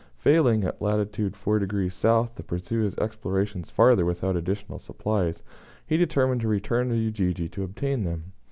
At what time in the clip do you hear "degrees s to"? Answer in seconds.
1.59-2.41